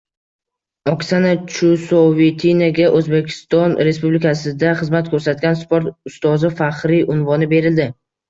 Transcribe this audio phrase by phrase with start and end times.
[0.91, 7.87] Oksana Chusovitinaga “O‘zbekiston Respublikasida xizmat ko‘rsatgan sport ustozi” faxriy unvoni berildi